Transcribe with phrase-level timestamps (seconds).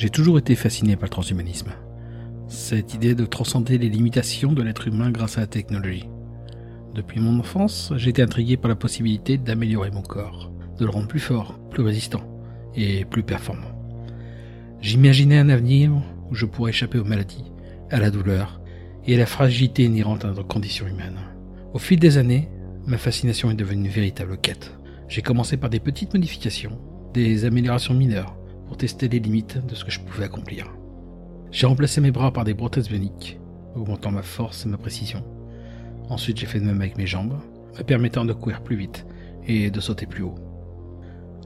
[0.00, 1.72] J'ai toujours été fasciné par le transhumanisme.
[2.48, 6.08] Cette idée de transcender les limitations de l'être humain grâce à la technologie.
[6.94, 11.06] Depuis mon enfance, j'ai été intrigué par la possibilité d'améliorer mon corps, de le rendre
[11.06, 12.22] plus fort, plus résistant
[12.74, 13.78] et plus performant.
[14.80, 15.92] J'imaginais un avenir
[16.30, 17.52] où je pourrais échapper aux maladies,
[17.90, 18.62] à la douleur
[19.06, 21.18] et à la fragilité inhérente à notre condition humaine.
[21.74, 22.48] Au fil des années,
[22.86, 24.72] ma fascination est devenue une véritable quête.
[25.08, 26.78] J'ai commencé par des petites modifications,
[27.12, 28.39] des améliorations mineures,
[28.70, 30.72] pour tester les limites de ce que je pouvais accomplir.
[31.50, 33.40] J'ai remplacé mes bras par des prothèses bioniques,
[33.74, 35.24] augmentant ma force et ma précision.
[36.08, 37.40] Ensuite, j'ai fait de même avec mes jambes,
[37.76, 39.06] me permettant de courir plus vite
[39.44, 40.36] et de sauter plus haut.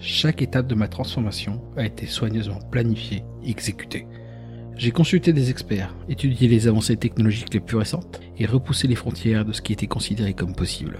[0.00, 4.06] Chaque étape de ma transformation a été soigneusement planifiée et exécutée.
[4.76, 9.46] J'ai consulté des experts, étudié les avancées technologiques les plus récentes et repoussé les frontières
[9.46, 10.98] de ce qui était considéré comme possible.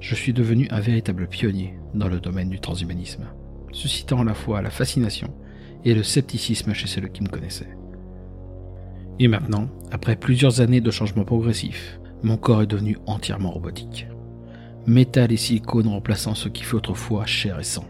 [0.00, 3.28] Je suis devenu un véritable pionnier dans le domaine du transhumanisme,
[3.74, 5.34] suscitant à la fois la fascination
[5.84, 7.76] et le scepticisme chez ceux qui me connaissaient.
[9.18, 14.06] Et maintenant, après plusieurs années de changements progressifs, mon corps est devenu entièrement robotique.
[14.86, 17.84] Métal et silicone remplaçant ce qui fut autrefois chair et sang.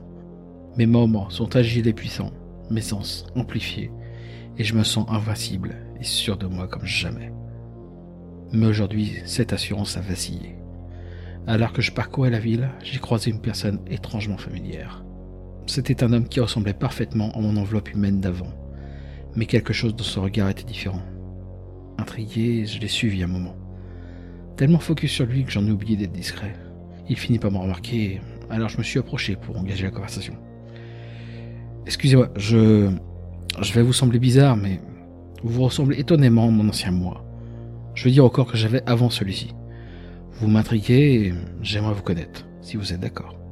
[0.77, 2.33] Mes membres sont agiles et puissants,
[2.71, 3.91] mes sens amplifiés,
[4.59, 7.33] et je me sens invincible et sûr de moi comme jamais.
[8.53, 10.57] Mais aujourd'hui, cette assurance a vacillé.
[11.47, 15.05] Alors que je parcourais la ville, j'ai croisé une personne étrangement familière.
[15.67, 18.53] C'était un homme qui ressemblait parfaitement à mon enveloppe humaine d'avant,
[19.35, 21.03] mais quelque chose dans son regard était différent.
[21.99, 23.57] Intrigué, je l'ai suivi un moment.
[24.57, 26.55] Tellement focus sur lui que j'en ai oublié d'être discret.
[27.09, 28.21] Il finit par me remarquer,
[28.51, 30.37] alors je me suis approché pour engager la conversation.
[31.87, 32.91] Excusez-moi, je.
[33.63, 34.81] Je vais vous sembler bizarre, mais
[35.45, 37.25] vous ressemblez étonnamment à mon ancien moi.
[37.95, 39.55] Je veux dire encore que j'avais avant celui-ci.
[40.33, 43.44] Vous m'intriguez et j'aimerais vous connaître, si vous êtes d'accord.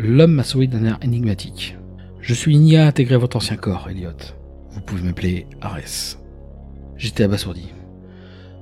[0.00, 1.76] L'homme m'a souri d'un air énigmatique.
[2.20, 4.12] Je suis une IA intégrée à votre ancien corps, Elliot.
[4.70, 6.20] Vous pouvez m'appeler Ares.
[6.96, 7.72] J'étais abasourdi.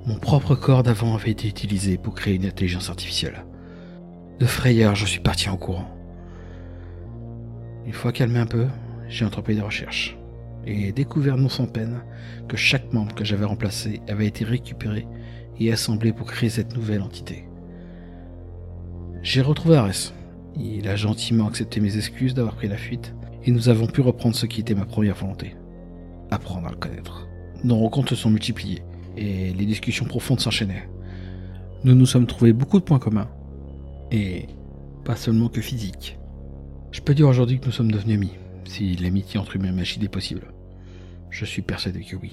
[0.06, 3.44] Mon propre corps d'avant avait été utilisé pour créer une intelligence artificielle.
[4.38, 5.94] De frayeur, je suis parti en courant.
[7.84, 8.68] Une fois calmé un peu,
[9.06, 10.16] j'ai entrepris des recherches
[10.64, 12.00] et découvert non sans peine
[12.48, 15.06] que chaque membre que j'avais remplacé avait été récupéré
[15.60, 17.46] et assemblé pour créer cette nouvelle entité.
[19.20, 20.14] J'ai retrouvé Ares.
[20.58, 24.34] Il a gentiment accepté mes excuses d'avoir pris la fuite et nous avons pu reprendre
[24.34, 25.54] ce qui était ma première volonté.
[26.30, 27.28] Apprendre à le connaître.
[27.62, 28.82] Nos rencontres se sont multipliées
[29.16, 30.88] et les discussions profondes s'enchaînaient.
[31.84, 33.28] Nous nous sommes trouvés beaucoup de points communs
[34.10, 34.46] et
[35.04, 36.18] pas seulement que physiques.
[36.90, 38.32] Je peux dire aujourd'hui que nous sommes devenus amis
[38.64, 40.52] si l'amitié entre humains et machines est possible.
[41.30, 42.32] Je suis persuadé que oui.